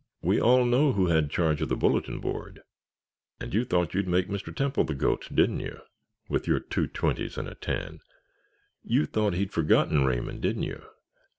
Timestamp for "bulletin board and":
1.75-3.53